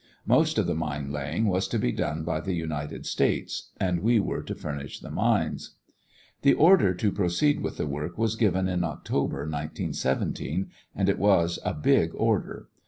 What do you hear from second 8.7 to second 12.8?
October, 1917, and it was a big order.